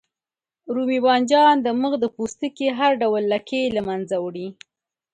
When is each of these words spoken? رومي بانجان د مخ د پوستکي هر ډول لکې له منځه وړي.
رومي 0.75 0.99
بانجان 1.05 1.55
د 1.61 1.67
مخ 1.81 1.93
د 1.99 2.05
پوستکي 2.15 2.67
هر 2.77 2.91
ډول 3.01 3.23
لکې 3.33 3.61
له 3.75 3.81
منځه 3.87 4.15
وړي. 4.25 4.47